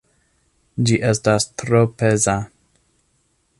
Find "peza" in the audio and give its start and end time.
1.99-2.37